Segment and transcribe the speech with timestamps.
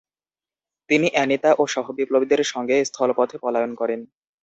[0.89, 3.99] তিনি অ্যানিতা ও সহবিপ্লবীদের সঙ্গে স্থলপথে পলায়ন করেন।